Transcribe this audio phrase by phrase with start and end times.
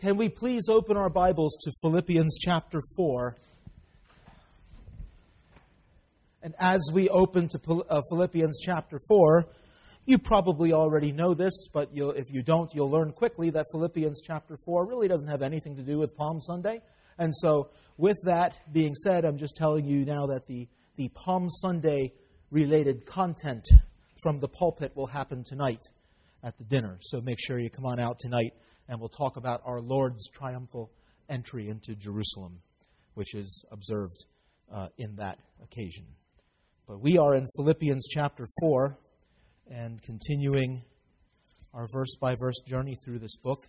[0.00, 3.36] Can we please open our Bibles to Philippians chapter 4?
[6.42, 9.44] And as we open to uh, Philippians chapter 4,
[10.06, 14.56] you probably already know this, but if you don't, you'll learn quickly that Philippians chapter
[14.64, 16.80] 4 really doesn't have anything to do with Palm Sunday.
[17.18, 21.50] And so, with that being said, I'm just telling you now that the, the Palm
[21.50, 22.14] Sunday
[22.50, 23.66] related content
[24.22, 25.84] from the pulpit will happen tonight
[26.42, 26.96] at the dinner.
[27.02, 28.54] So make sure you come on out tonight
[28.90, 30.90] and we'll talk about our Lord's triumphal
[31.28, 32.60] entry into Jerusalem,
[33.14, 34.26] which is observed
[34.70, 36.06] uh, in that occasion.
[36.88, 38.98] But we are in Philippians chapter 4
[39.70, 40.82] and continuing
[41.72, 43.62] our verse by verse journey through this book.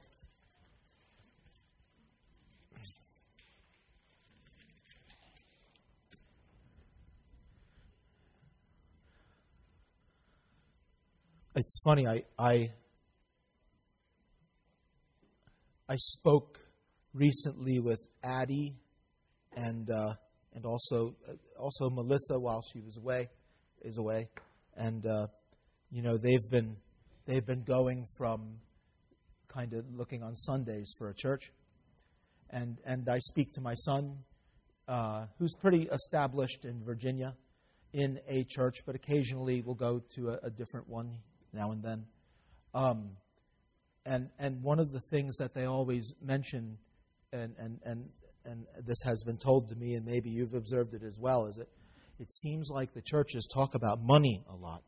[11.53, 12.69] It's funny, I, I,
[15.91, 16.57] I spoke
[17.13, 18.77] recently with Addie
[19.51, 20.13] and, uh,
[20.53, 23.27] and also, uh, also Melissa while she was away,
[23.81, 24.29] is away.
[24.77, 25.27] And, uh,
[25.91, 26.77] you know, they've been,
[27.25, 28.59] they've been going from
[29.49, 31.51] kind of looking on Sundays for a church.
[32.49, 34.19] And, and I speak to my son,
[34.87, 37.35] uh, who's pretty established in Virginia
[37.91, 41.17] in a church, but occasionally we'll go to a, a different one
[41.51, 42.05] now and then.
[42.73, 43.17] Um,
[44.05, 46.77] and, and one of the things that they always mention,
[47.31, 48.09] and, and, and,
[48.45, 51.55] and this has been told to me, and maybe you've observed it as well, is
[51.55, 51.67] that
[52.19, 54.83] it seems like the churches talk about money a lot.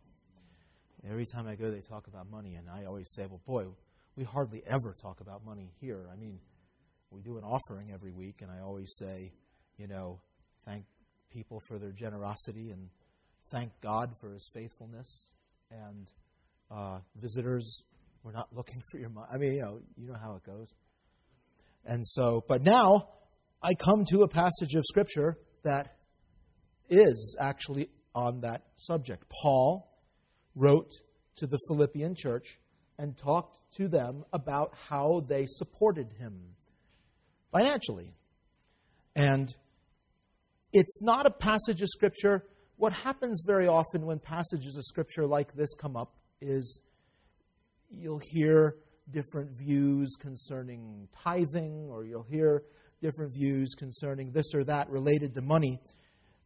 [1.10, 3.66] Every time I go, they talk about money, and I always say, well, boy,
[4.16, 6.08] we hardly ever talk about money here.
[6.12, 6.40] I mean,
[7.12, 9.34] we do an offering every week, and I always say,
[9.78, 10.22] you know,
[10.66, 10.86] thank
[11.32, 12.90] people for their generosity and
[13.52, 15.30] thank God for his faithfulness.
[15.70, 16.08] And
[16.74, 17.84] uh, visitors.
[18.24, 19.28] We're not looking for your money.
[19.34, 20.74] I mean, you know, you know how it goes.
[21.86, 23.10] And so, but now
[23.62, 25.98] I come to a passage of Scripture that
[26.90, 29.26] is actually on that subject.
[29.42, 29.90] Paul
[30.56, 30.92] wrote
[31.38, 32.60] to the Philippian church
[32.98, 36.56] and talked to them about how they supported him
[37.52, 38.16] financially.
[39.16, 39.50] And
[40.72, 42.46] it's not a passage of Scripture.
[42.78, 46.82] What happens very often when passages of Scripture like this come up is
[47.98, 48.76] you'll hear
[49.10, 52.64] different views concerning tithing, or you'll hear
[53.02, 55.80] different views concerning this or that related to money.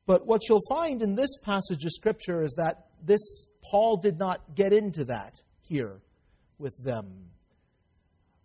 [0.06, 4.56] But what you'll find in this passage of Scripture is that this Paul did not
[4.56, 6.02] get into that here
[6.57, 7.30] with them.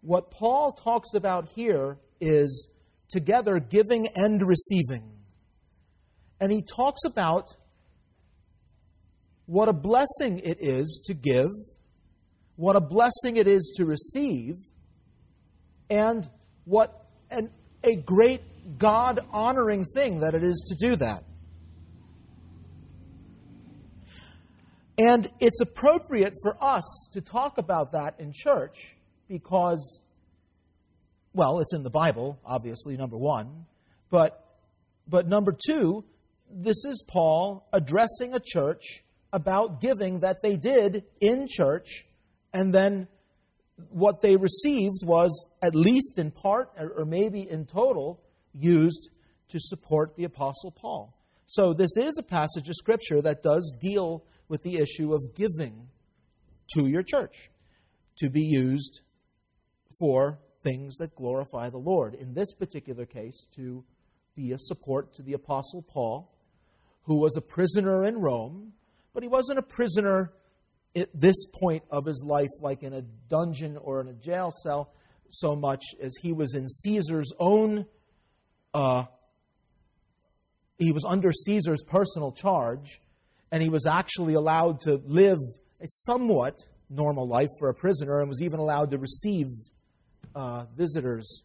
[0.01, 2.71] What Paul talks about here is
[3.09, 5.11] together giving and receiving.
[6.41, 7.49] And he talks about
[9.47, 11.51] what a blessing it is to give,
[12.57, 14.57] what a blessing it is to receive,
[15.91, 16.29] and
[16.65, 17.51] what an,
[17.85, 18.41] a great
[18.79, 21.25] God honoring thing that it is to do that.
[24.99, 28.97] And it's appropriate for us to talk about that in church
[29.27, 30.03] because,
[31.33, 33.67] well, it's in the Bible, obviously, number one.
[34.11, 34.45] But,
[35.09, 36.05] but number two,
[36.51, 39.03] this is Paul addressing a church
[39.33, 42.07] about giving that they did in church,
[42.53, 43.09] and then
[43.91, 49.11] what they received was, at least in part, or maybe in total, used
[49.49, 51.17] to support the Apostle Paul.
[51.47, 55.89] So, this is a passage of Scripture that does deal with the issue of giving
[56.75, 57.51] to your church
[58.19, 59.01] to be used
[59.99, 62.15] for things that glorify the Lord.
[62.15, 63.85] In this particular case, to
[64.35, 66.33] be a support to the Apostle Paul,
[67.05, 68.73] who was a prisoner in Rome
[69.13, 70.33] but he wasn't a prisoner
[70.95, 74.93] at this point of his life, like in a dungeon or in a jail cell,
[75.29, 77.87] so much as he was in Caesar's own.
[78.75, 79.05] Uh,
[80.79, 83.01] he was under Caesar's personal charge,
[83.51, 85.39] and he was actually allowed to live
[85.81, 86.57] a somewhat
[86.91, 89.47] normal life for a prisoner, and was even allowed to receive
[90.35, 91.45] uh, visitors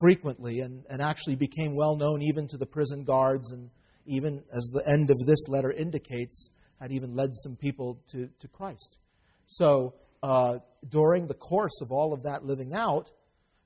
[0.00, 3.70] frequently, and, and actually became well known even to the prison guards, and
[4.06, 8.48] even as the end of this letter indicates, had even led some people to, to
[8.48, 8.98] Christ.
[9.46, 10.58] So, uh,
[10.88, 13.10] during the course of all of that living out,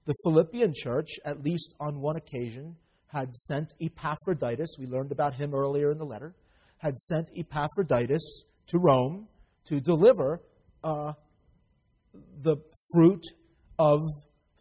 [0.07, 2.77] the Philippian church, at least on one occasion,
[3.09, 6.35] had sent Epaphroditus, we learned about him earlier in the letter,
[6.79, 9.29] had sent Epaphroditus to Rome
[9.67, 10.41] to deliver
[10.83, 11.13] uh,
[12.13, 12.57] the
[12.93, 13.25] fruit
[13.79, 14.01] of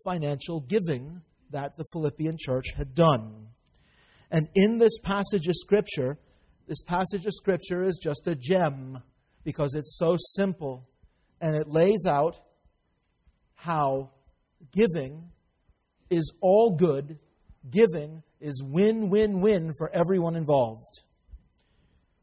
[0.06, 3.48] financial giving that the Philippian church had done.
[4.32, 6.20] And in this passage of Scripture,
[6.70, 9.02] this passage of Scripture is just a gem
[9.44, 10.88] because it's so simple
[11.42, 12.38] and it lays out
[13.56, 14.12] how
[14.72, 15.32] giving
[16.12, 17.18] is all good,
[17.70, 21.02] giving is win win win for everyone involved.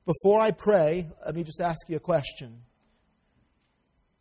[0.07, 2.63] Before I pray, let me just ask you a question.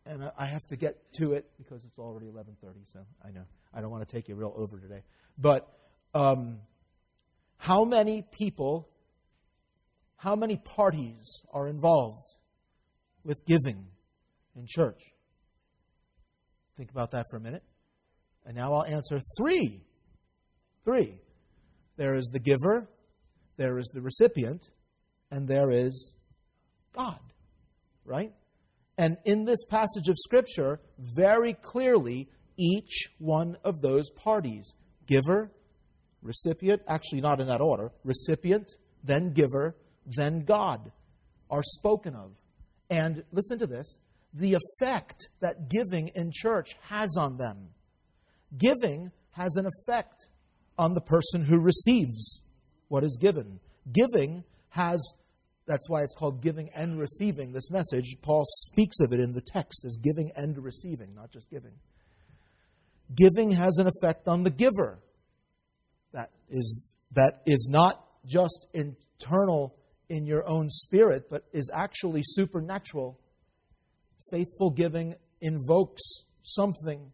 [0.08, 3.82] And I have to get to it because it's already 11:30, so I know I
[3.82, 5.04] don't want to take you real over today.
[5.38, 5.68] But
[6.16, 6.62] um,
[7.58, 8.90] how many people,
[10.26, 12.40] how many parties are involved
[13.24, 13.86] with giving
[14.56, 15.00] in church?
[16.76, 17.62] Think about that for a minute.
[18.44, 19.84] And now I'll answer three.
[20.84, 21.20] Three.
[21.98, 22.90] There is the giver,
[23.58, 24.72] there is the recipient,
[25.30, 26.16] and there is
[26.92, 27.20] God.
[28.04, 28.34] Right?
[28.98, 30.80] And in this passage of Scripture,
[31.16, 34.74] very clearly, each one of those parties
[35.06, 35.52] giver,
[36.24, 38.72] recipient, actually not in that order, recipient,
[39.04, 40.92] then giver, then God
[41.50, 42.32] are spoken of.
[42.90, 43.98] And listen to this
[44.34, 47.70] the effect that giving in church has on them.
[48.58, 50.28] Giving has an effect
[50.78, 52.42] on the person who receives
[52.90, 53.60] what is given.
[53.94, 55.14] Giving has,
[55.66, 57.54] that's why it's called giving and receiving.
[57.54, 61.50] This message, Paul speaks of it in the text as giving and receiving, not just
[61.50, 61.74] giving.
[63.16, 65.00] Giving has an effect on the giver.
[66.12, 69.76] That is, that is not just internal
[70.10, 73.20] in your own spirit, but is actually supernatural.
[74.32, 77.12] Faithful giving invokes something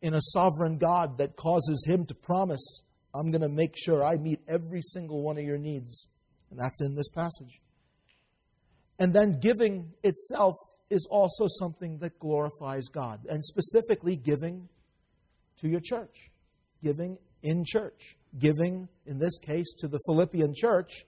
[0.00, 2.82] in a sovereign God that causes him to promise,
[3.14, 6.08] I'm going to make sure I meet every single one of your needs.
[6.50, 7.60] And that's in this passage.
[8.98, 10.54] And then giving itself
[10.90, 14.68] is also something that glorifies God, and specifically giving
[15.56, 16.30] to your church,
[16.82, 21.04] giving in church, giving, in this case, to the Philippian church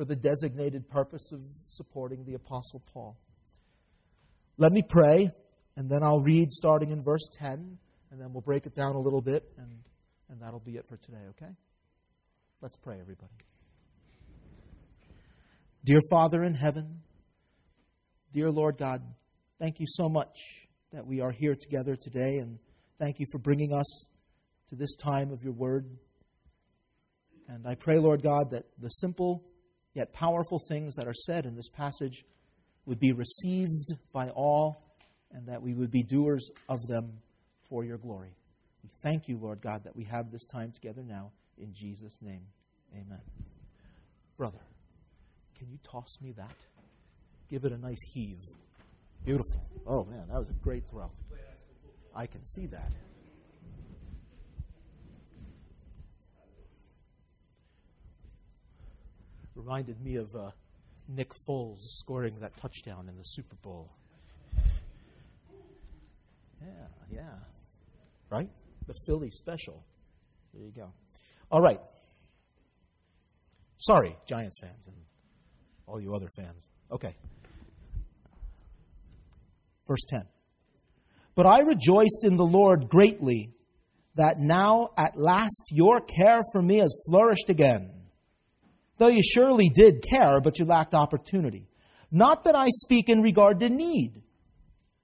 [0.00, 3.18] for the designated purpose of supporting the Apostle Paul.
[4.56, 5.28] Let me pray,
[5.76, 7.76] and then I'll read starting in verse 10
[8.10, 9.68] and then we'll break it down a little bit, and,
[10.30, 11.52] and that'll be it for today, okay?
[12.62, 13.30] Let's pray, everybody.
[15.84, 17.02] Dear Father in heaven,
[18.32, 19.02] dear Lord God,
[19.58, 22.58] thank you so much that we are here together today, and
[22.98, 24.08] thank you for bringing us
[24.68, 25.84] to this time of your word.
[27.48, 29.44] And I pray, Lord God, that the simple
[29.94, 32.24] yet powerful things that are said in this passage
[32.86, 34.82] would be received by all,
[35.32, 37.20] and that we would be doers of them
[37.68, 38.34] for your glory.
[38.82, 41.32] We thank you, Lord God, that we have this time together now.
[41.58, 42.46] In Jesus' name,
[42.94, 43.20] amen.
[44.36, 44.60] Brother,
[45.58, 46.56] can you toss me that?
[47.50, 48.40] Give it a nice heave.
[49.24, 49.62] Beautiful.
[49.86, 51.10] Oh, man, that was a great throw.
[52.14, 52.92] I can see that.
[59.60, 60.50] Reminded me of uh,
[61.08, 63.92] Nick Foles scoring that touchdown in the Super Bowl.
[66.60, 66.68] Yeah,
[67.12, 67.20] yeah
[68.30, 68.48] right?
[68.86, 69.84] The Philly special.
[70.54, 70.92] There you go.
[71.50, 71.80] All right.
[73.78, 74.96] Sorry, Giants fans and
[75.86, 76.68] all you other fans.
[76.90, 77.14] Okay.
[79.86, 80.22] Verse 10.
[81.34, 83.52] But I rejoiced in the Lord greatly
[84.16, 87.99] that now at last your care for me has flourished again.
[89.00, 91.66] Though you surely did care, but you lacked opportunity.
[92.12, 94.22] Not that I speak in regard to need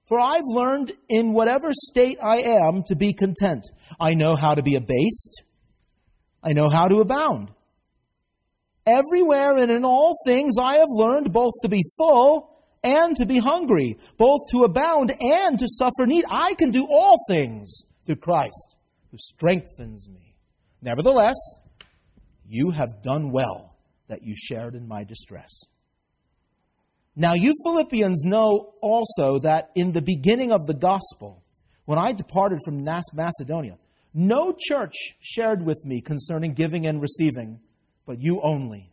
[0.07, 3.63] for I've learned in whatever state I am to be content.
[3.99, 5.43] I know how to be abased.
[6.41, 7.51] I know how to abound.
[8.85, 12.49] Everywhere and in all things I have learned both to be full
[12.83, 16.23] and to be hungry, both to abound and to suffer need.
[16.31, 18.77] I can do all things through Christ
[19.11, 20.35] who strengthens me.
[20.81, 21.35] Nevertheless,
[22.45, 23.66] you have done well
[24.07, 25.63] that you shared in my distress.
[27.15, 31.43] Now, you Philippians know also that in the beginning of the gospel,
[31.85, 33.77] when I departed from Macedonia,
[34.13, 37.59] no church shared with me concerning giving and receiving,
[38.05, 38.91] but you only.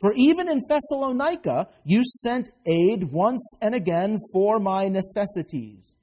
[0.00, 5.96] For even in Thessalonica, you sent aid once and again for my necessities.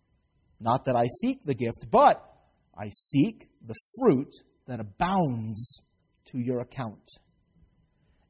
[0.60, 2.24] Not that I seek the gift, but
[2.78, 4.32] I seek the fruit
[4.68, 5.82] that abounds
[6.26, 7.10] to your account.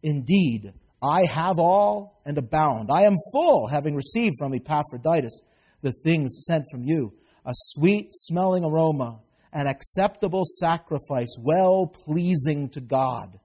[0.03, 2.89] Indeed, I have all and abound.
[2.91, 5.41] I am full, having received from Epaphroditus
[5.81, 7.13] the things sent from you
[7.45, 9.21] a sweet smelling aroma,
[9.53, 13.39] an acceptable sacrifice, well pleasing to God.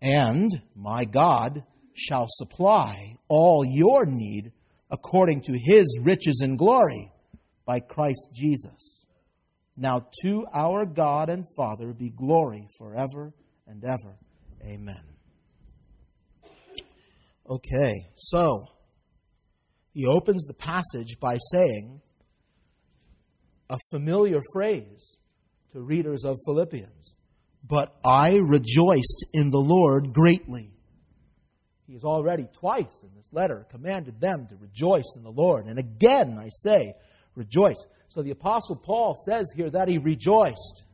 [0.00, 4.52] And my God shall supply all your need
[4.90, 7.12] according to his riches and glory
[7.66, 9.04] by Christ Jesus.
[9.76, 13.32] Now to our God and Father be glory forever
[13.66, 14.16] and ever.
[14.64, 15.19] Amen.
[17.50, 18.64] Okay, so
[19.92, 22.00] he opens the passage by saying
[23.68, 25.18] a familiar phrase
[25.72, 27.16] to readers of Philippians.
[27.68, 30.70] But I rejoiced in the Lord greatly.
[31.88, 35.66] He has already twice in this letter commanded them to rejoice in the Lord.
[35.66, 36.94] And again, I say,
[37.34, 37.84] rejoice.
[38.10, 40.84] So the Apostle Paul says here that he rejoiced.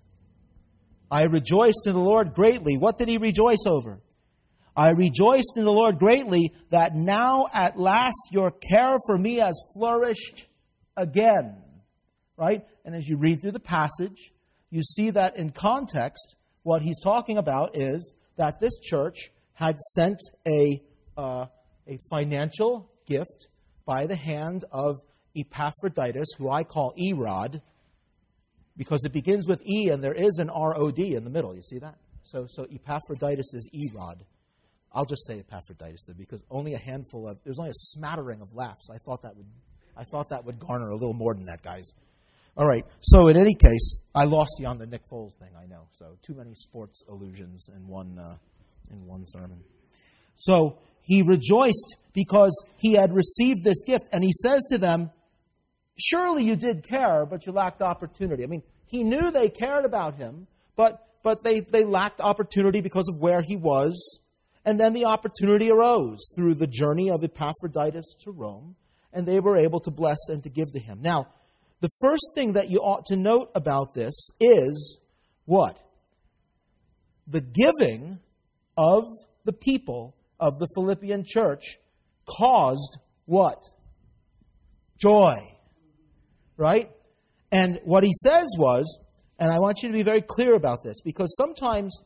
[1.10, 2.78] I rejoiced in the Lord greatly.
[2.78, 4.00] What did he rejoice over?
[4.76, 9.58] I rejoiced in the Lord greatly that now at last your care for me has
[9.74, 10.46] flourished
[10.96, 11.62] again.
[12.36, 12.64] Right?
[12.84, 14.32] And as you read through the passage,
[14.70, 20.18] you see that in context, what he's talking about is that this church had sent
[20.46, 20.82] a,
[21.16, 21.46] uh,
[21.88, 23.48] a financial gift
[23.86, 24.96] by the hand of
[25.34, 27.62] Epaphroditus, who I call Erod,
[28.76, 31.54] because it begins with E and there is an R O D in the middle.
[31.54, 31.96] You see that?
[32.24, 34.20] So, so Epaphroditus is Erod.
[34.96, 38.54] I'll just say Epaphroditus then, because only a handful of there's only a smattering of
[38.54, 38.88] laughs.
[38.90, 39.46] I thought that would
[39.94, 41.92] I thought that would garner a little more than that, guys.
[42.56, 42.82] All right.
[43.00, 45.50] So in any case, I lost you on the Nick Foles thing.
[45.54, 45.88] I know.
[45.92, 48.36] So too many sports allusions in one uh,
[48.90, 49.62] in one sermon.
[50.34, 55.10] So he rejoiced because he had received this gift, and he says to them,
[55.98, 60.14] "Surely you did care, but you lacked opportunity." I mean, he knew they cared about
[60.14, 64.20] him, but but they, they lacked opportunity because of where he was.
[64.66, 68.74] And then the opportunity arose through the journey of Epaphroditus to Rome,
[69.12, 71.00] and they were able to bless and to give to him.
[71.00, 71.28] Now,
[71.80, 75.00] the first thing that you ought to note about this is
[75.44, 75.78] what?
[77.28, 78.18] The giving
[78.76, 79.04] of
[79.44, 81.78] the people of the Philippian church
[82.26, 83.62] caused what?
[85.00, 85.36] Joy.
[86.56, 86.90] Right?
[87.52, 89.00] And what he says was,
[89.38, 92.02] and I want you to be very clear about this, because sometimes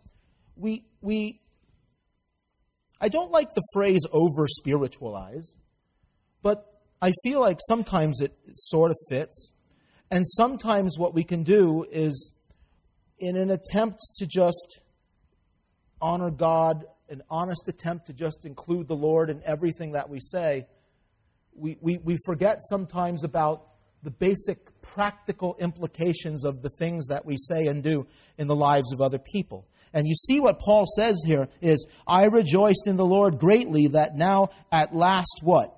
[0.56, 1.39] we, we
[3.00, 5.54] I don't like the phrase over spiritualize,
[6.42, 6.66] but
[7.00, 9.52] I feel like sometimes it, sort of fits.
[10.10, 12.32] And sometimes what we can do is,
[13.18, 14.80] in an attempt to just
[16.02, 20.66] honor God, an honest attempt to just include the Lord in everything that we say,
[21.54, 23.66] we, we, we forget sometimes about
[24.02, 28.06] the basic practical implications of the things that we say and do
[28.38, 29.66] in the lives of other people.
[29.92, 34.16] And you see what Paul says here is, I rejoiced in the Lord greatly that
[34.16, 35.76] now at last what?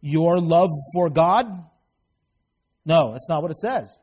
[0.00, 1.46] Your love for God
[2.84, 3.98] no, that's not what it says.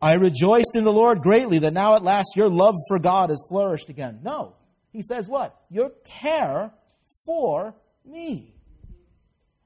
[0.00, 3.44] I rejoiced in the Lord greatly that now at last your love for God has
[3.48, 4.20] flourished again.
[4.22, 4.54] No.
[4.92, 5.58] He says what?
[5.70, 6.72] Your care
[7.24, 7.74] for
[8.04, 8.54] me.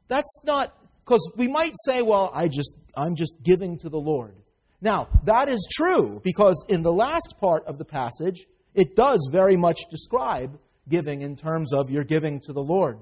[0.09, 0.75] That's not
[1.05, 4.35] because we might say, well, I just I'm just giving to the Lord.
[4.80, 9.56] Now, that is true because in the last part of the passage, it does very
[9.56, 10.58] much describe
[10.88, 12.99] giving in terms of your giving to the Lord.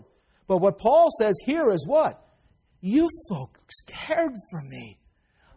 [0.47, 2.23] But what Paul says here is what?
[2.80, 4.99] You folks cared for me.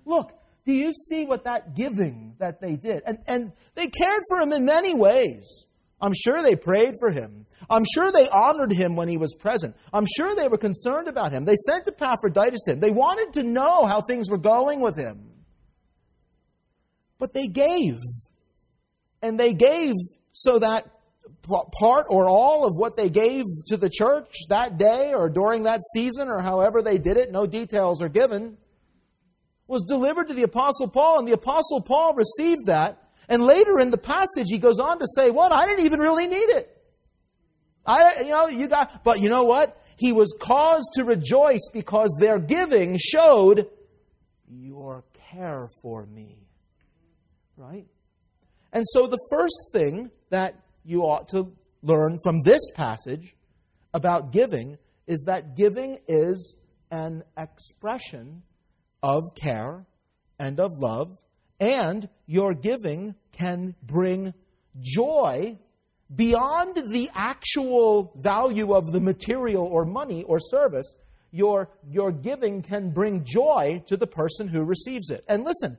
[0.05, 0.31] Look,
[0.65, 3.03] do you see what that giving that they did?
[3.05, 5.65] And, and they cared for him in many ways.
[5.99, 7.45] I'm sure they prayed for him.
[7.69, 9.75] I'm sure they honored him when he was present.
[9.93, 11.45] I'm sure they were concerned about him.
[11.45, 12.79] They sent Epaphroditus to him.
[12.79, 15.30] They wanted to know how things were going with him.
[17.21, 17.95] But they gave.
[19.21, 19.93] And they gave
[20.33, 20.85] so that
[21.79, 25.79] part or all of what they gave to the church that day or during that
[25.93, 28.57] season or however they did it, no details are given
[29.71, 32.97] was delivered to the Apostle Paul, and the Apostle Paul received that.
[33.29, 35.53] And later in the passage, he goes on to say, What?
[35.53, 36.77] I didn't even really need it.
[37.85, 39.81] I, you know, you got, but you know what?
[39.97, 43.67] He was caused to rejoice because their giving showed
[44.49, 46.40] your care for me.
[47.61, 47.85] Right?
[48.73, 51.51] And so the first thing that you ought to
[51.83, 53.35] learn from this passage
[53.93, 56.57] about giving is that giving is
[56.89, 58.41] an expression
[59.03, 59.85] of care
[60.39, 61.09] and of love,
[61.59, 64.33] and your giving can bring
[64.79, 65.55] joy
[66.15, 70.95] beyond the actual value of the material or money or service.
[71.31, 75.23] Your, your giving can bring joy to the person who receives it.
[75.27, 75.77] And listen,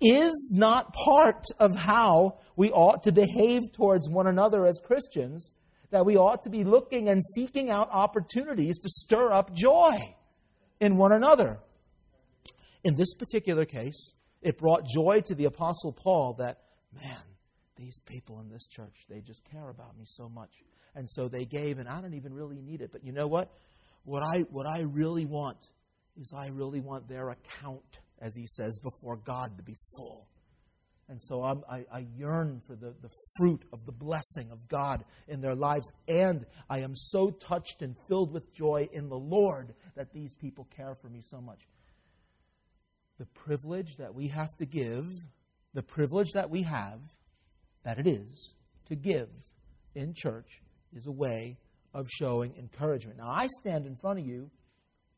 [0.00, 5.50] is not part of how we ought to behave towards one another as Christians
[5.90, 9.96] that we ought to be looking and seeking out opportunities to stir up joy
[10.80, 11.58] in one another.
[12.84, 14.12] In this particular case,
[14.42, 16.58] it brought joy to the Apostle Paul that,
[16.92, 17.22] man,
[17.76, 20.62] these people in this church, they just care about me so much.
[20.94, 22.90] And so they gave, and I don't even really need it.
[22.90, 23.50] But you know what?
[24.04, 25.58] What I, what I really want
[26.16, 30.28] is I really want their account, as he says, before God to be full.
[31.08, 35.40] And so I, I yearn for the, the fruit of the blessing of God in
[35.40, 35.92] their lives.
[36.08, 40.66] And I am so touched and filled with joy in the Lord that these people
[40.76, 41.60] care for me so much
[43.18, 45.06] the privilege that we have to give
[45.76, 47.00] the privilege that we have,
[47.84, 48.54] that it is,
[48.86, 49.28] to give
[49.94, 50.62] in church
[50.94, 51.58] is a way
[51.92, 53.18] of showing encouragement.
[53.18, 54.50] Now, I stand in front of you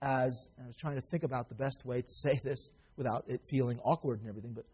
[0.02, 3.40] as, I was trying to think about the best way to say this without it
[3.48, 4.66] feeling awkward and everything, but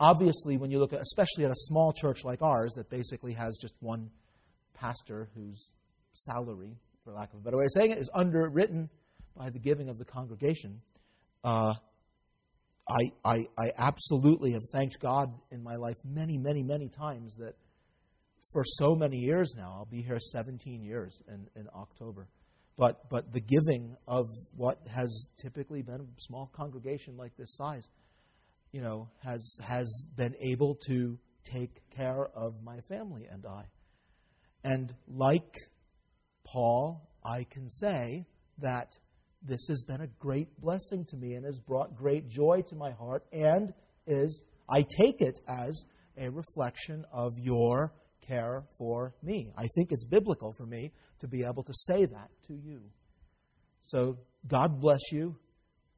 [0.00, 3.58] obviously, when you look at, especially at a small church like ours that basically has
[3.60, 4.10] just one
[4.74, 5.72] pastor whose
[6.12, 8.88] salary, for lack of a better way of saying it, is underwritten
[9.36, 10.80] by the giving of the congregation,
[11.44, 11.74] uh,
[12.88, 17.54] I, I, I absolutely have thanked God in my life many, many, many times that
[18.52, 22.28] for so many years now, I'll be here 17 years in, in October.
[22.78, 27.88] But, but the giving of what has typically been a small congregation like this size,
[28.70, 33.64] you know, has, has been able to take care of my family and I.
[34.62, 35.54] And like
[36.46, 38.26] Paul, I can say
[38.58, 38.92] that
[39.42, 42.92] this has been a great blessing to me and has brought great joy to my
[42.92, 43.72] heart and
[44.06, 45.84] is, I take it as
[46.16, 47.92] a reflection of your
[48.28, 49.52] care for me.
[49.56, 52.82] I think it's biblical for me to be able to say that to you.
[53.82, 55.36] So, God bless you,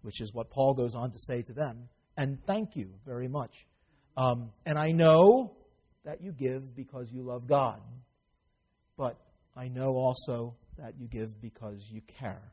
[0.02, 3.66] which is what Paul goes on to say to them, and thank you very much.
[4.16, 5.56] Um, and I know
[6.04, 7.80] that you give because you love God,
[8.96, 9.16] but
[9.56, 12.52] I know also that you give because you care.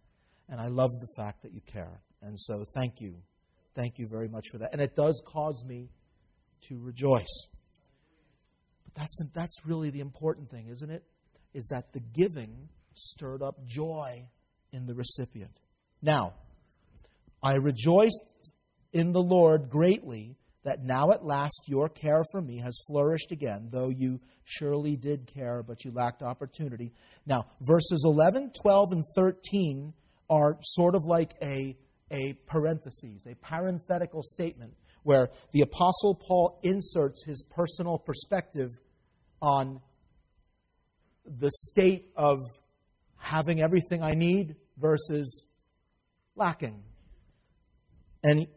[0.49, 2.01] And I love the fact that you care.
[2.21, 3.15] And so thank you.
[3.75, 4.69] Thank you very much for that.
[4.71, 5.89] And it does cause me
[6.67, 7.49] to rejoice.
[8.97, 11.03] That's, that's really the important thing, isn't it?
[11.53, 14.27] Is that the giving stirred up joy
[14.71, 15.59] in the recipient.
[16.01, 16.33] Now,
[17.41, 18.51] I rejoiced
[18.91, 23.69] in the Lord greatly that now at last your care for me has flourished again,
[23.71, 26.91] though you surely did care, but you lacked opportunity.
[27.25, 29.93] Now, verses 11, 12, and 13
[30.29, 31.77] are sort of like a,
[32.11, 34.73] a parenthesis, a parenthetical statement,
[35.03, 38.71] where the Apostle Paul inserts his personal perspective
[39.41, 39.81] on
[41.25, 42.39] the state of
[43.17, 45.47] having everything I need versus
[46.35, 46.83] lacking.
[48.23, 48.47] And,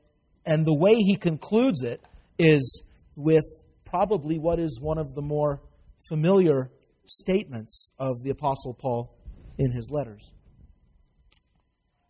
[0.46, 2.00] and the way he concludes it
[2.38, 2.84] is
[3.16, 3.44] with
[3.84, 5.60] probably what is one of the more
[6.08, 6.70] familiar
[7.06, 9.16] statements of the Apostle Paul
[9.58, 10.32] in his letters.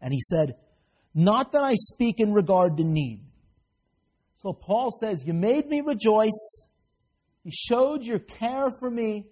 [0.01, 0.55] And he said,
[1.14, 3.25] Not that I speak in regard to need.
[4.37, 6.66] So Paul says, You made me rejoice.
[7.51, 9.27] You showed your care for me.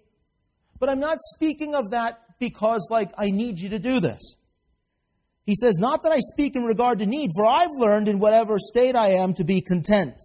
[0.77, 4.35] But I'm not speaking of that because, like, I need you to do this.
[5.45, 8.57] He says, Not that I speak in regard to need, for I've learned in whatever
[8.59, 10.15] state I am to be content.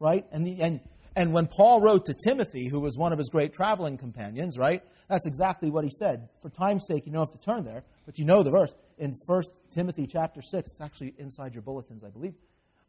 [0.00, 0.26] Right?
[0.32, 0.80] And, the, and,
[1.16, 4.82] and when Paul wrote to Timothy, who was one of his great traveling companions, right?
[5.08, 6.28] That's exactly what he said.
[6.42, 9.14] For time's sake, you don't have to turn there, but you know the verse in
[9.26, 10.72] 1 Timothy chapter 6.
[10.72, 12.34] It's actually inside your bulletins, I believe.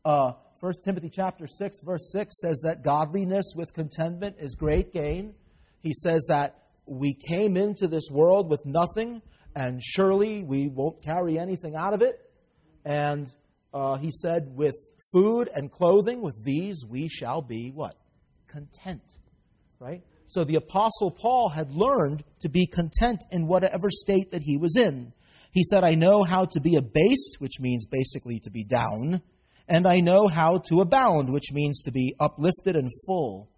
[0.06, 5.34] Uh, 1 Timothy chapter 6, verse 6 says that godliness with contentment is great gain.
[5.80, 9.22] He says that we came into this world with nothing,
[9.56, 12.20] and surely we won't carry anything out of it.
[12.84, 13.32] And
[13.74, 14.76] uh, he said, with
[15.14, 17.96] food and clothing, with these we shall be what?
[18.48, 19.04] Content.
[19.80, 20.02] Right?
[20.28, 24.76] So the Apostle Paul had learned to be content in whatever state that he was
[24.76, 25.14] in.
[25.52, 29.22] He said, I know how to be abased, which means basically to be down,
[29.68, 33.50] and I know how to abound, which means to be uplifted and full.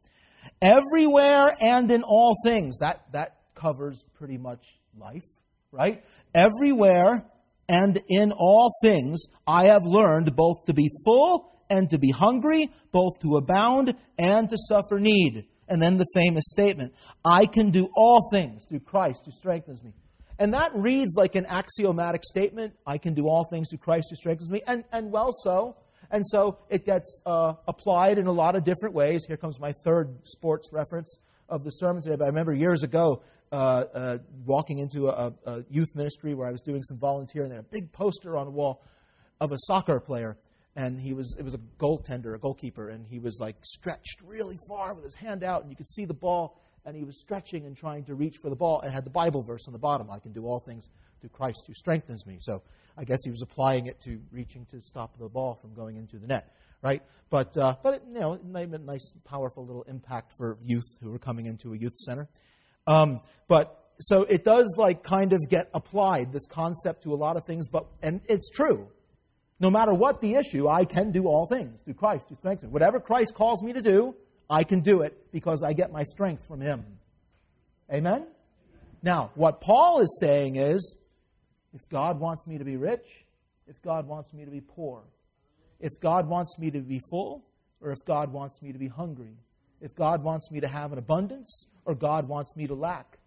[0.62, 2.78] Everywhere and in all things.
[2.80, 5.26] That, that covers pretty much life,
[5.72, 6.04] right?
[6.34, 7.26] Everywhere
[7.68, 12.70] and in all things, I have learned both to be full and to be hungry,
[12.92, 15.46] both to abound and to suffer need.
[15.68, 19.94] And then the famous statement I can do all things through Christ who strengthens me.
[20.38, 24.16] And that reads like an axiomatic statement I can do all things through Christ who
[24.16, 24.62] strengthens me.
[24.68, 25.78] And, and well, so.
[26.12, 29.26] And so it gets uh, applied in a lot of different ways.
[29.28, 31.18] Here comes my third sports reference
[31.50, 32.16] of the sermon today.
[32.16, 36.52] But I remember years ago uh, uh, walking into a, a, youth ministry where I
[36.52, 37.52] was doing some volunteering.
[37.52, 38.84] Had a big poster on the wall
[39.40, 40.38] of a soccer player.
[40.76, 44.58] And he was, it was a goaltender, a goalkeeper, and he was like stretched really
[44.68, 47.66] far with his hand out, and you could see the ball and he was stretching
[47.66, 50.10] and trying to reach for the ball and had the Bible verse on the bottom
[50.10, 52.38] I can do all things through Christ who strengthens me.
[52.40, 52.62] So
[52.98, 56.18] I guess he was applying it to reaching to stop the ball from going into
[56.18, 57.02] the net, right?
[57.30, 60.86] But, uh, but it, you know, it made a nice, powerful little impact for youth
[61.02, 62.28] who were coming into a youth center.
[62.88, 67.38] Um, but so it does like kind of get applied, this concept to a lot
[67.38, 68.90] of things, but, and it's true.
[69.60, 72.74] No matter what the issue, I can do all things through Christ who strengthens me.
[72.74, 74.16] Whatever Christ calls me to do,
[74.50, 76.86] I can do it because I get my strength from Him.
[77.92, 78.28] Amen?
[79.02, 80.98] Now, what Paul is saying is
[81.74, 83.26] if God wants me to be rich,
[83.68, 85.04] if God wants me to be poor,
[85.80, 87.46] if God wants me to be full,
[87.82, 89.38] or if God wants me to be hungry,
[89.82, 93.20] if God wants me to have an abundance, or God wants me to lack.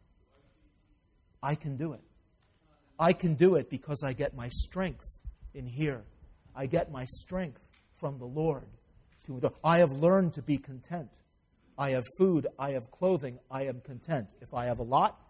[1.43, 2.01] I can do it.
[2.99, 5.21] I can do it because I get my strength
[5.55, 6.03] in here.
[6.55, 7.61] I get my strength
[7.95, 8.67] from the Lord.
[9.63, 11.11] I have learned to be content.
[11.77, 14.35] I have food, I have clothing, I am content.
[14.41, 15.21] If I have a lot,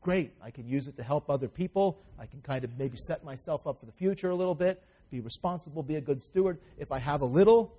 [0.00, 0.32] great.
[0.42, 2.00] I can use it to help other people.
[2.18, 5.20] I can kind of maybe set myself up for the future a little bit, be
[5.20, 6.58] responsible, be a good steward.
[6.78, 7.76] If I have a little,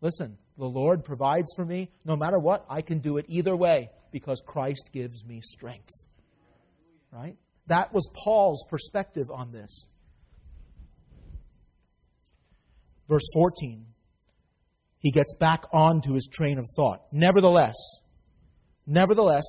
[0.00, 1.90] listen, the Lord provides for me.
[2.04, 5.92] No matter what, I can do it either way because Christ gives me strength.
[7.12, 7.36] Right?
[7.68, 9.86] That was Paul's perspective on this.
[13.08, 13.86] Verse 14,
[14.98, 17.00] he gets back onto his train of thought.
[17.12, 17.76] Nevertheless,
[18.86, 19.44] nevertheless,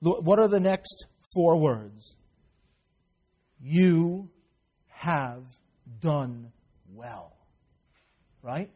[0.00, 2.16] what are the next four words?
[3.60, 4.30] You
[4.88, 5.44] have
[6.00, 6.52] done
[6.92, 7.36] well.
[8.42, 8.70] Right?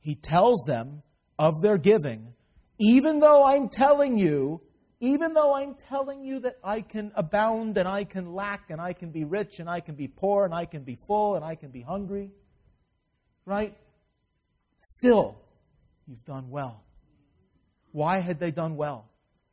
[0.00, 1.02] He tells them
[1.38, 2.34] of their giving,
[2.78, 4.60] even though I'm telling you,
[5.00, 8.92] even though I'm telling you that I can abound and I can lack and I
[8.92, 11.56] can be rich and I can be poor and I can be full and I
[11.56, 12.30] can be hungry,
[13.44, 13.76] right?
[14.82, 15.38] Still,
[16.06, 16.84] you've done well.
[17.92, 19.12] Why had they done well?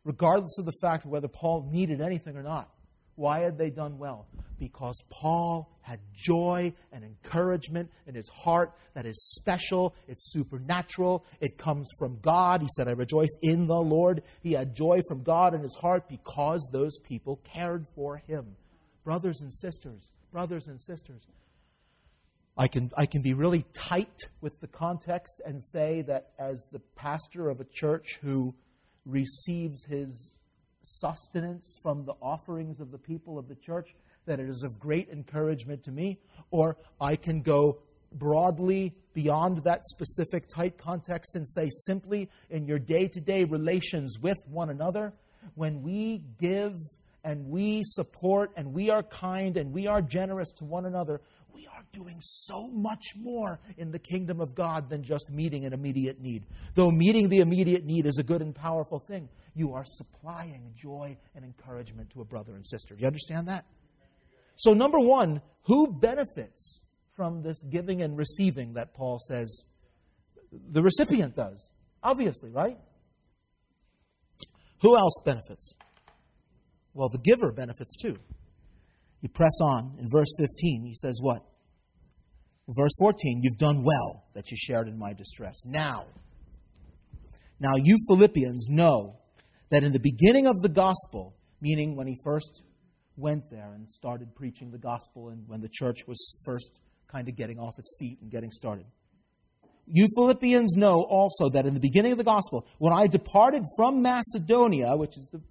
[0.09, 2.67] regardless of the fact of whether Paul needed anything or not.
[3.15, 4.27] Why had they done well?
[4.57, 11.57] Because Paul had joy and encouragement in his heart that is special, it's supernatural, it
[11.57, 12.61] comes from God.
[12.61, 14.23] He said, I rejoice in the Lord.
[14.41, 18.55] He had joy from God in his heart because those people cared for him.
[19.03, 21.27] Brothers and sisters, brothers and sisters,
[22.59, 26.79] I can, I can be really tight with the context and say that as the
[26.97, 28.53] pastor of a church who
[29.05, 30.37] receives his
[30.81, 33.95] sustenance from the offerings of the people of the church,
[34.25, 36.19] that it is of great encouragement to me,
[36.51, 37.79] or I can go
[38.11, 44.19] broadly beyond that specific tight context and say simply in your day to day relations
[44.19, 45.13] with one another,
[45.55, 46.73] when we give
[47.23, 51.21] and we support and we are kind and we are generous to one another,
[51.91, 56.43] doing so much more in the kingdom of God than just meeting an immediate need.
[56.75, 61.17] Though meeting the immediate need is a good and powerful thing, you are supplying joy
[61.35, 62.95] and encouragement to a brother and sister.
[62.95, 63.65] Do you understand that?
[64.55, 66.83] So, number one, who benefits
[67.15, 69.65] from this giving and receiving that Paul says
[70.51, 71.71] the recipient does?
[72.03, 72.77] Obviously, right?
[74.81, 75.75] Who else benefits?
[76.93, 78.15] Well, the giver benefits too.
[79.21, 80.83] You press on in verse 15.
[80.85, 81.45] He says, What?
[82.77, 85.65] Verse 14, you've done well that you shared in my distress.
[85.65, 86.05] Now,
[87.59, 89.17] now you Philippians know
[89.71, 92.63] that in the beginning of the gospel, meaning when he first
[93.17, 97.35] went there and started preaching the gospel and when the church was first kind of
[97.35, 98.85] getting off its feet and getting started.
[99.87, 104.03] You Philippians know also that in the beginning of the gospel, when I departed from
[104.03, 105.41] Macedonia, which is the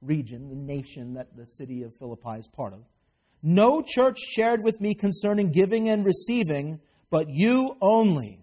[0.00, 2.84] region, the nation that the city of Philippi is part of,
[3.42, 8.40] no church shared with me concerning giving and receiving, but you only.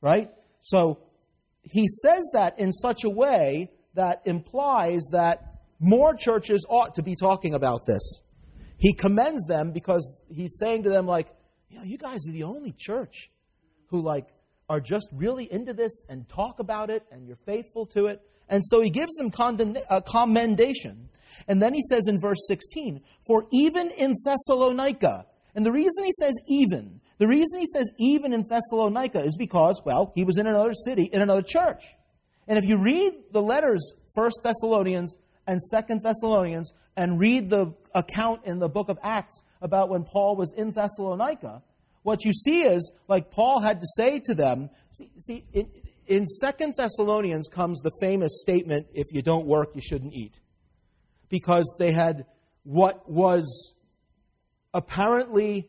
[0.00, 0.30] Right?
[0.62, 1.00] So
[1.62, 7.14] he says that in such a way that implies that more churches ought to be
[7.14, 8.20] talking about this.
[8.78, 11.28] He commends them because he's saying to them, like,
[11.68, 13.30] you know, you guys are the only church
[13.88, 14.28] who, like,
[14.70, 18.22] are just really into this and talk about it and you're faithful to it.
[18.48, 19.30] And so he gives them
[19.90, 21.09] uh, commendation.
[21.48, 26.12] And then he says in verse 16, For even in Thessalonica, and the reason he
[26.12, 30.46] says even, the reason he says even in Thessalonica is because, well, he was in
[30.46, 31.84] another city, in another church.
[32.48, 38.44] And if you read the letters, First Thessalonians and Second Thessalonians, and read the account
[38.44, 41.62] in the book of Acts about when Paul was in Thessalonica,
[42.02, 45.70] what you see is, like Paul had to say to them, see, see in,
[46.06, 50.40] in Second Thessalonians comes the famous statement, if you don't work, you shouldn't eat
[51.30, 52.26] because they had
[52.64, 53.74] what was
[54.74, 55.68] apparently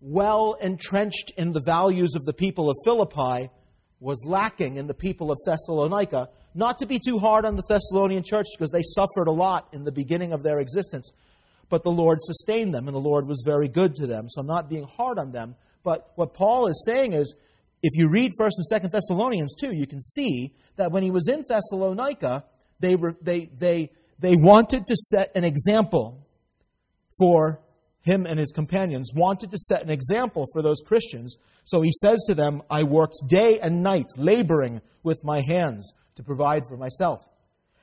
[0.00, 3.50] well entrenched in the values of the people of Philippi
[4.00, 6.28] was lacking in the people of Thessalonica.
[6.54, 9.84] Not to be too hard on the Thessalonian church because they suffered a lot in
[9.84, 11.12] the beginning of their existence,
[11.68, 14.28] but the Lord sustained them and the Lord was very good to them.
[14.28, 15.54] So I'm not being hard on them.
[15.84, 17.34] But what Paul is saying is
[17.82, 21.28] if you read 1st and 2nd Thessalonians too, you can see that when he was
[21.28, 22.44] in Thessalonica,
[22.80, 23.90] they, were, they, they
[24.22, 26.26] they wanted to set an example
[27.18, 27.60] for
[28.00, 31.36] him and his companions, wanted to set an example for those Christians.
[31.64, 36.22] So he says to them, I worked day and night, laboring with my hands to
[36.22, 37.20] provide for myself.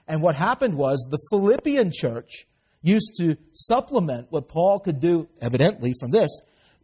[0.08, 2.48] And what happened was the Philippian church
[2.82, 6.32] used to supplement what Paul could do, evidently from this,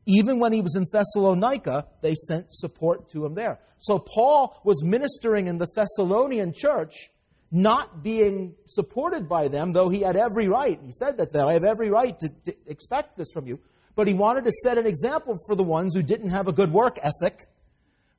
[0.06, 3.60] Even when he was in Thessalonica, they sent support to him there.
[3.80, 7.10] So Paul was ministering in the Thessalonian church,
[7.52, 10.80] not being supported by them, though he had every right.
[10.84, 13.60] He said that I have every right to, to expect this from you.
[13.96, 16.72] But he wanted to set an example for the ones who didn't have a good
[16.72, 17.48] work ethic,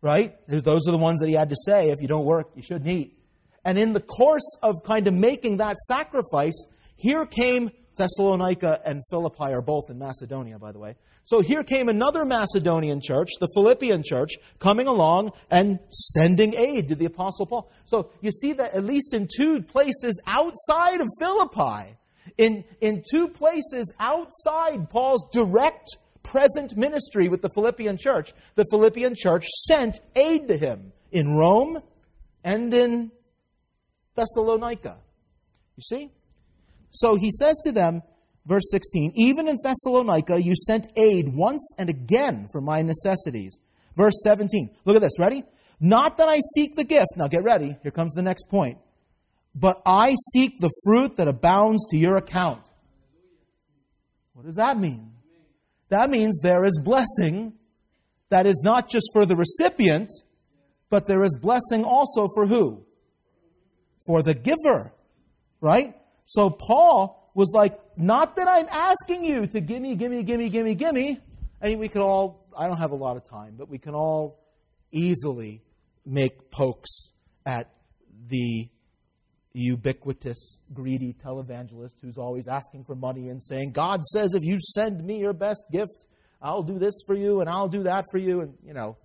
[0.00, 0.34] right?
[0.48, 2.88] Those are the ones that he had to say, if you don't work, you shouldn't
[2.88, 3.18] eat.
[3.64, 6.54] And in the course of kind of making that sacrifice,
[6.96, 10.96] here came Thessalonica and Philippi are both in Macedonia, by the way.
[11.26, 16.94] So here came another Macedonian church, the Philippian church, coming along and sending aid to
[16.94, 17.68] the Apostle Paul.
[17.84, 21.96] So you see that at least in two places outside of Philippi,
[22.38, 29.16] in, in two places outside Paul's direct present ministry with the Philippian church, the Philippian
[29.16, 31.82] church sent aid to him in Rome
[32.44, 33.10] and in
[34.14, 34.98] Thessalonica.
[35.76, 36.12] You see?
[36.90, 38.02] So he says to them,
[38.46, 43.58] verse 16, Even in Thessalonica you sent aid once and again for my necessities.
[43.96, 45.42] Verse 17, look at this, ready?
[45.80, 47.08] Not that I seek the gift.
[47.16, 48.78] Now get ready, here comes the next point.
[49.54, 52.62] But I seek the fruit that abounds to your account.
[54.34, 55.12] What does that mean?
[55.88, 57.54] That means there is blessing
[58.28, 60.10] that is not just for the recipient,
[60.90, 62.84] but there is blessing also for who?
[64.04, 64.92] For the giver,
[65.60, 65.94] right?
[66.24, 71.20] So Paul was like, not that I'm asking you to gimme, gimme, gimme, gimme, gimme.
[71.60, 73.94] I mean, we could all, I don't have a lot of time, but we can
[73.94, 74.38] all
[74.92, 75.62] easily
[76.04, 77.12] make pokes
[77.44, 77.70] at
[78.28, 78.68] the
[79.52, 85.02] ubiquitous, greedy televangelist who's always asking for money and saying, God says, if you send
[85.02, 86.04] me your best gift,
[86.42, 88.42] I'll do this for you and I'll do that for you.
[88.42, 88.98] And, you know,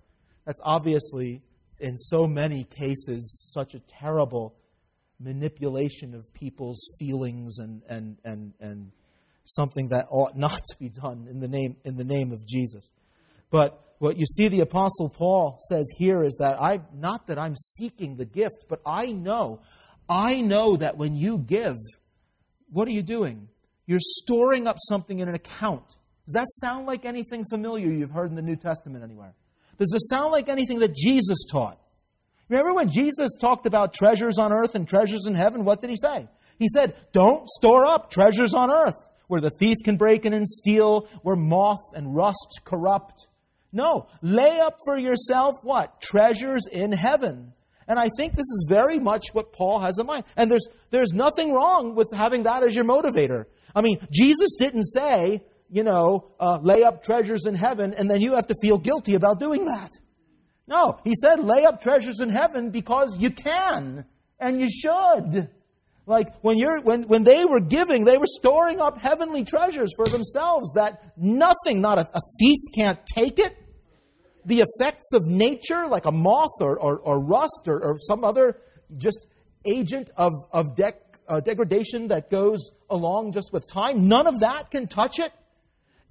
[0.44, 1.42] that's obviously,
[1.80, 4.54] in so many cases, such a terrible
[5.22, 8.92] manipulation of people's feelings and, and, and, and
[9.44, 12.90] something that ought not to be done in the name, in the name of Jesus.
[13.50, 17.54] But what you see the apostle Paul says here is that I not that I'm
[17.56, 19.60] seeking the gift, but I know,
[20.08, 21.76] I know that when you give,
[22.70, 23.48] what are you doing?
[23.86, 25.86] You're storing up something in an account.
[26.26, 29.34] Does that sound like anything familiar you've heard in the New Testament anywhere?
[29.78, 31.78] Does it sound like anything that Jesus taught?
[32.52, 35.64] Remember when Jesus talked about treasures on earth and treasures in heaven?
[35.64, 36.28] What did he say?
[36.58, 40.46] He said, Don't store up treasures on earth where the thief can break in and
[40.46, 43.26] steal, where moth and rust corrupt.
[43.72, 46.02] No, lay up for yourself what?
[46.02, 47.54] Treasures in heaven.
[47.88, 50.24] And I think this is very much what Paul has in mind.
[50.36, 53.46] And there's, there's nothing wrong with having that as your motivator.
[53.74, 58.20] I mean, Jesus didn't say, you know, uh, lay up treasures in heaven, and then
[58.20, 59.90] you have to feel guilty about doing that.
[60.72, 64.06] No, he said lay up treasures in heaven because you can
[64.40, 65.50] and you should.
[66.06, 70.06] Like when you're when, when they were giving, they were storing up heavenly treasures for
[70.06, 73.54] themselves that nothing, not a, a thief can't take it.
[74.46, 78.56] The effects of nature, like a moth or, or, or rust or, or, some other
[78.96, 79.26] just
[79.66, 80.94] agent of, of dec,
[81.28, 85.32] uh, degradation that goes along just with time, none of that can touch it.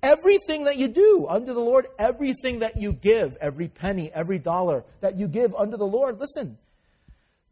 [0.03, 4.83] Everything that you do unto the Lord, everything that you give, every penny, every dollar
[5.01, 6.57] that you give unto the Lord, listen,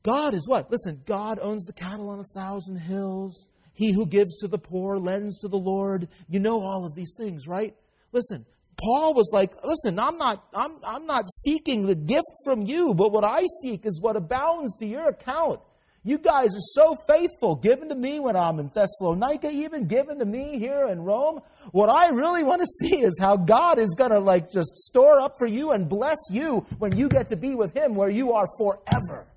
[0.02, 0.72] God is what?
[0.72, 3.48] Listen, God owns the cattle on a thousand hills.
[3.74, 6.08] He who gives to the poor lends to the Lord.
[6.28, 7.76] You know all of these things, right?
[8.12, 8.46] Listen,
[8.82, 13.12] Paul was like, listen, I'm not, I'm, I'm not seeking the gift from you, but
[13.12, 15.60] what I seek is what abounds to your account.
[16.04, 20.26] You guys are so faithful, given to me when I'm in Thessalonica, even given to
[20.26, 21.42] me here in Rome.
[21.72, 25.20] What I really want to see is how God is going to like just store
[25.20, 28.32] up for you and bless you when you get to be with Him where you
[28.34, 29.28] are forever.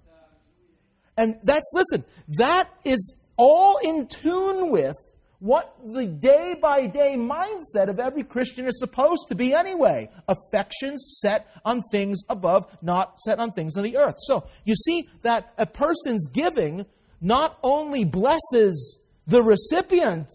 [1.16, 2.04] And that's, listen,
[2.36, 4.96] that is all in tune with
[5.42, 10.08] what the day by day mindset of every Christian is supposed to be anyway.
[10.28, 14.14] Affections set on things above, not set on things on the earth.
[14.20, 16.86] So you see that a person's giving
[17.20, 20.28] not only blesses the recipient,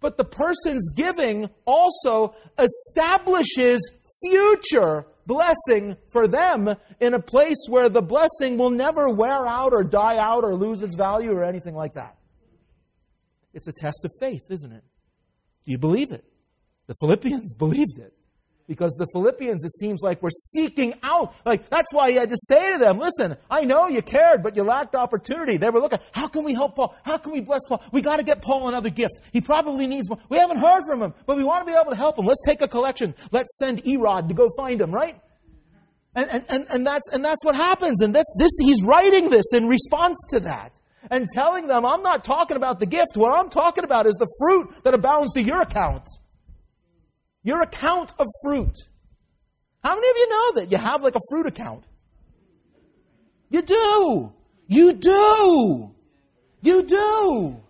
[0.00, 8.00] but the person's giving also establishes future blessing for them in a place where the
[8.00, 11.92] blessing will never wear out or die out or lose its value or anything like
[11.92, 12.15] that.
[13.56, 14.84] It's a test of faith, isn't it?
[15.64, 16.24] Do you believe it?
[16.88, 18.12] The Philippians believed it.
[18.68, 21.34] Because the Philippians, it seems like, were seeking out.
[21.46, 24.56] Like, that's why he had to say to them, listen, I know you cared, but
[24.56, 25.56] you lacked opportunity.
[25.56, 26.94] They were looking, how can we help Paul?
[27.04, 27.82] How can we bless Paul?
[27.92, 29.14] We got to get Paul another gift.
[29.32, 30.18] He probably needs one.
[30.28, 32.26] We haven't heard from him, but we want to be able to help him.
[32.26, 33.14] Let's take a collection.
[33.30, 35.14] Let's send Erod to go find him, right?
[36.16, 38.02] And, and, and, and, that's, and that's what happens.
[38.02, 40.78] And this, this, he's writing this in response to that
[41.10, 43.16] and telling them, I'm not talking about the gift.
[43.16, 46.06] What I'm talking about is the fruit that abounds to your account.
[47.42, 48.74] Your account of fruit.
[49.82, 51.84] How many of you know that you have like a fruit account?
[53.50, 54.32] You do.
[54.66, 55.94] You do.
[56.60, 57.62] You do.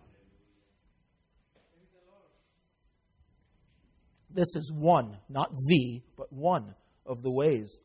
[4.30, 6.74] This is one, not the, but one
[7.06, 7.80] of the ways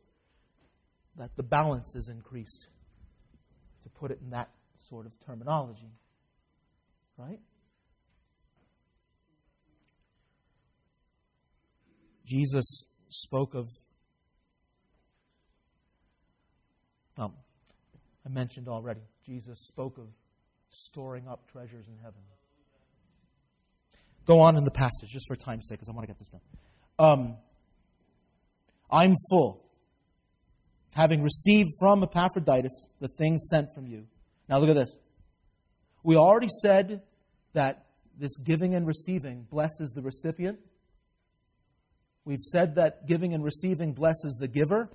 [1.18, 2.68] that the balance is increased,
[3.84, 4.50] to put it in that
[4.92, 5.94] sort of terminology.
[7.18, 7.40] Right?
[12.26, 13.68] Jesus spoke of,
[17.18, 17.34] um,
[18.26, 20.08] I mentioned already, Jesus spoke of
[20.70, 22.22] storing up treasures in heaven.
[24.26, 26.30] Go on in the passage, just for time's sake, because I want to get this
[26.30, 26.42] done.
[27.00, 27.38] Um,
[28.92, 29.66] I'm full,
[30.94, 34.06] having received from Epaphroditus the things sent from you.
[34.52, 35.00] Now look at this.
[36.04, 37.04] We already said
[37.54, 37.86] that
[38.20, 40.60] this giving and receiving blesses the recipient.
[42.26, 44.90] We've said that giving and receiving blesses the giver.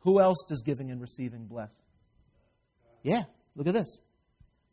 [0.00, 1.72] Who else does giving and receiving bless?
[3.04, 3.22] Yeah,
[3.54, 4.00] look at this.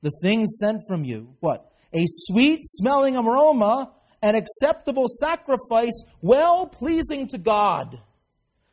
[0.02, 1.72] The things sent from you, what?
[1.94, 3.92] A sweet smelling aroma,
[4.24, 8.02] an acceptable sacrifice, well pleasing to God.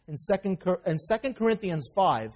[0.09, 2.31] In 2 in 2 Corinthians 5,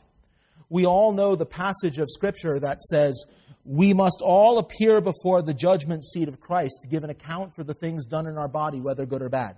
[0.69, 3.25] we all know the passage of Scripture that says,
[3.65, 7.65] We must all appear before the judgment seat of Christ to give an account for
[7.65, 9.57] the things done in our body, whether good or bad.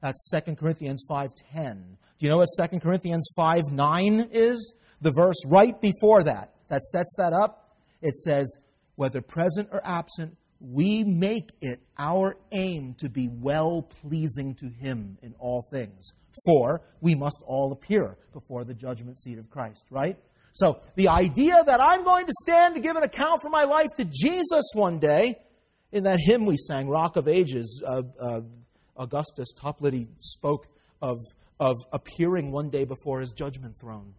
[0.00, 1.74] That's 2 Corinthians 5.10.
[2.18, 4.74] Do you know what 2 Corinthians 5.9 is?
[5.00, 7.76] The verse right before that, that sets that up.
[8.00, 8.58] It says,
[8.96, 15.18] whether present or absent, we make it our aim to be well pleasing to Him
[15.22, 16.12] in all things.
[16.46, 20.16] For we must all appear before the judgment seat of Christ, right?
[20.54, 23.88] So the idea that I'm going to stand to give an account for my life
[23.96, 25.36] to Jesus one day,
[25.92, 28.40] in that hymn we sang, Rock of Ages, uh, uh,
[28.96, 30.66] Augustus Toplady spoke
[31.00, 31.18] of,
[31.58, 34.14] of appearing one day before his judgment throne.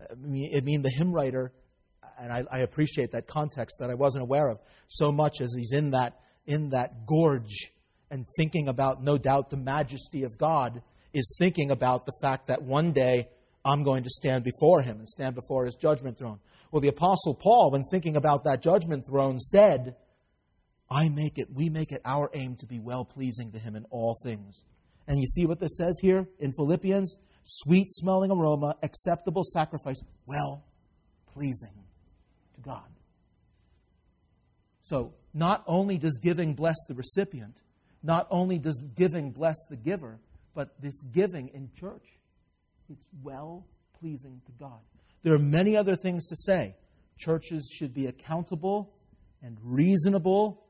[0.00, 1.52] I mean, I mean the hymn writer,
[2.18, 5.72] and I, I, appreciate that context that I wasn't aware of so much as he's
[5.72, 7.72] in that, in that gorge
[8.10, 10.82] and thinking about, no doubt, the majesty of God,
[11.16, 13.28] is thinking about the fact that one day
[13.64, 16.38] I'm going to stand before him and stand before his judgment throne.
[16.70, 19.96] Well, the Apostle Paul, when thinking about that judgment throne, said,
[20.90, 23.84] I make it, we make it our aim to be well pleasing to Him in
[23.90, 24.62] all things.
[25.08, 27.16] And you see what this says here in Philippians?
[27.44, 30.64] Sweet smelling aroma, acceptable sacrifice, well
[31.32, 31.84] pleasing
[32.54, 32.84] to God.
[34.80, 37.56] So, not only does giving bless the recipient,
[38.02, 40.20] not only does giving bless the giver,
[40.56, 42.18] but this giving in church,
[42.88, 43.66] it's well
[44.00, 44.80] pleasing to God.
[45.22, 46.74] There are many other things to say.
[47.18, 48.94] Churches should be accountable
[49.42, 50.64] and reasonable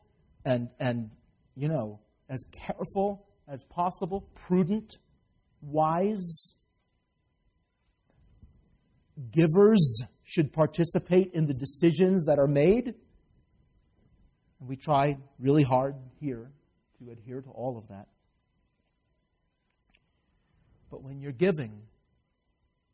[0.44, 1.11] and, and
[1.55, 4.99] you know, as careful as possible, prudent,
[5.62, 6.57] wise.
[9.31, 12.87] Givers should participate in the decisions that are made.
[14.59, 16.51] And we try really hard here
[16.99, 18.09] to adhere to all of that.
[20.90, 21.83] But when you're giving,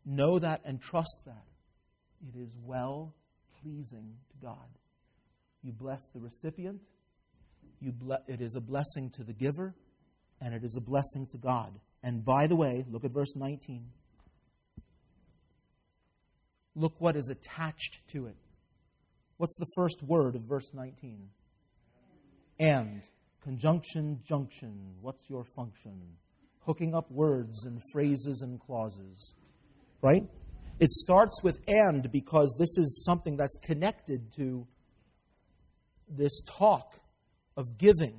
[0.05, 1.45] know that and trust that
[2.27, 3.15] it is well
[3.61, 4.69] pleasing to God.
[5.63, 6.81] You bless the recipient,
[7.81, 9.75] you ble- it is a blessing to the giver
[10.41, 11.79] and it is a blessing to God.
[12.03, 13.87] And by the way, look at verse 19.
[16.75, 18.37] Look what is attached to it.
[19.37, 21.29] What's the first word of verse 19?
[22.59, 23.03] And.
[23.43, 24.95] Conjunction, junction.
[25.01, 26.01] What's your function?
[26.65, 29.35] Hooking up words and phrases and clauses.
[30.01, 30.25] Right?
[30.81, 34.67] It starts with and because this is something that's connected to
[36.09, 37.01] this talk
[37.57, 38.19] of giving,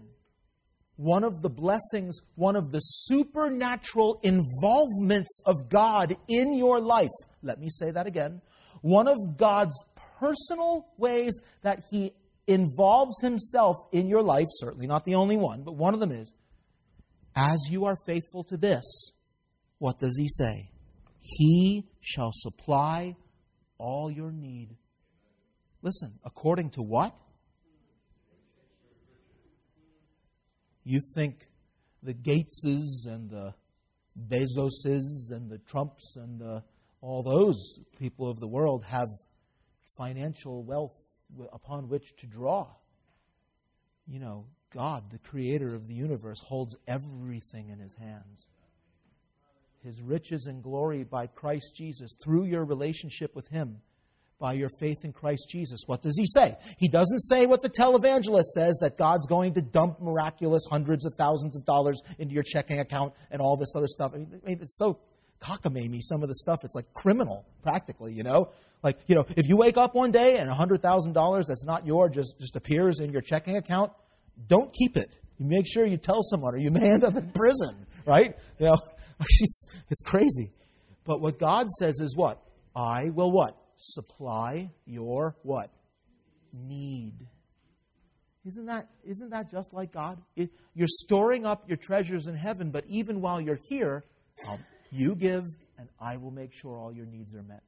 [0.96, 7.10] one of the blessings, one of the supernatural involvements of God in your life,
[7.42, 8.42] let me say that again,
[8.82, 9.82] one of God's
[10.20, 12.12] personal ways that He
[12.48, 16.34] involves Himself in your life, certainly not the only one, but one of them is,
[17.36, 19.14] as you are faithful to this,
[19.80, 20.70] what does He say?
[21.20, 23.16] He shall supply
[23.78, 24.78] all your need.
[25.82, 27.16] Listen, according to what?
[30.84, 31.48] You think
[32.02, 33.54] the Gateses and the
[34.18, 36.64] Bezoses and the Trumps and the,
[37.02, 39.08] all those people of the world have
[39.98, 40.96] financial wealth
[41.52, 42.68] upon which to draw.
[44.08, 48.50] You know, God, the creator of the universe, holds everything in his hands.
[49.84, 53.82] His riches and glory by Christ Jesus, through your relationship with him,
[54.40, 55.82] by your faith in Christ Jesus.
[55.86, 56.56] What does he say?
[56.78, 61.14] He doesn't say what the televangelist says that God's going to dump miraculous hundreds of
[61.18, 64.12] thousands of dollars into your checking account and all this other stuff.
[64.14, 65.00] I mean, it's so
[65.40, 66.60] cockamamie, some of the stuff.
[66.64, 68.52] It's like criminal, practically, you know?
[68.82, 72.40] Like, you know, if you wake up one day and $100,000 that's not yours just,
[72.40, 73.94] just appears in your checking account,
[74.48, 75.12] don't keep it.
[75.38, 78.36] You make sure you tell someone or you may end up in prison, right?
[78.60, 78.78] You know,
[79.20, 80.52] it's, crazy.
[81.06, 82.42] But what God says is what?
[82.76, 83.58] I will what?
[83.78, 85.70] Supply your what?
[86.54, 87.14] Need.
[88.46, 90.22] Isn't that, isn't that just like God?
[90.36, 94.04] It, you're storing up your treasures in heaven, but even while you're here,
[94.50, 94.60] um,
[94.92, 95.44] you give,
[95.78, 97.64] and I will make sure all your needs are met.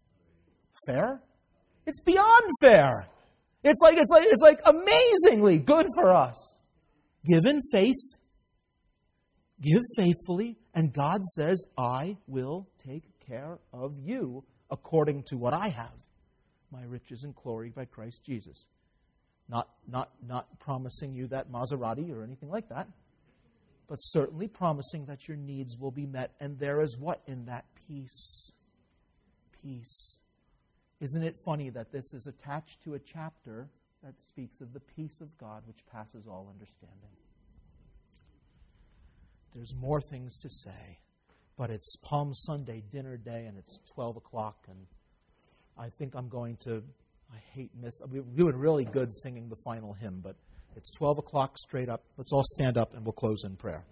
[0.85, 1.21] Fair?
[1.85, 3.07] It's beyond fair.
[3.63, 6.54] It's like, it's like, it's like amazingly good for us.
[7.25, 8.19] Give in faith,
[9.61, 15.69] give faithfully, and God says, I will take care of you according to what I
[15.69, 15.93] have
[16.71, 18.67] my riches and glory by Christ Jesus.
[19.47, 22.87] Not, not, not promising you that Maserati or anything like that,
[23.87, 26.31] but certainly promising that your needs will be met.
[26.39, 28.51] And there is what in that peace?
[29.61, 30.19] Peace.
[30.99, 33.69] Isn't it funny that this is attached to a chapter
[34.05, 37.09] that speaks of the peace of God which passes all understanding?
[39.53, 40.99] There's more things to say,
[41.57, 44.85] but it's Palm Sunday dinner day and it's 12 o'clock, and
[45.77, 46.83] I think I'm going to.
[47.33, 47.99] I hate miss.
[48.07, 50.35] We're doing really good singing the final hymn, but
[50.75, 52.03] it's 12 o'clock straight up.
[52.17, 53.85] Let's all stand up and we'll close in prayer.